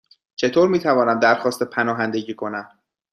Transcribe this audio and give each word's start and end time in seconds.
چطور 0.35 0.69
می 0.69 0.79
توانم 0.79 1.19
درخواست 1.19 1.63
پناهندگی 1.63 2.33
کنم؟ 2.35 2.69